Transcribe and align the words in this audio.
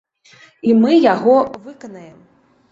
І 0.69 0.77
мы 0.81 0.97
яго 1.13 1.37
выканаем. 1.69 2.19